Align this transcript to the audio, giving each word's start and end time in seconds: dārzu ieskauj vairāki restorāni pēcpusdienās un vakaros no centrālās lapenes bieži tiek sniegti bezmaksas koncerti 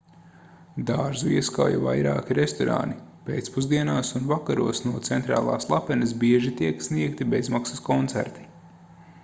dārzu 0.85 1.33
ieskauj 1.39 1.75
vairāki 1.83 2.37
restorāni 2.39 2.97
pēcpusdienās 3.27 4.11
un 4.21 4.25
vakaros 4.31 4.81
no 4.87 5.01
centrālās 5.11 5.69
lapenes 5.75 6.15
bieži 6.25 6.55
tiek 6.63 6.81
sniegti 6.87 7.29
bezmaksas 7.35 7.85
koncerti 7.91 8.49